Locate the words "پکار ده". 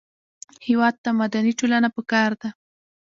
1.95-2.49